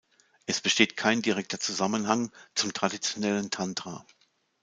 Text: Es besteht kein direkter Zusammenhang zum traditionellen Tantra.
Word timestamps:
Es 0.47 0.61
besteht 0.61 0.97
kein 0.97 1.21
direkter 1.21 1.59
Zusammenhang 1.59 2.31
zum 2.55 2.73
traditionellen 2.73 3.51
Tantra. 3.51 4.03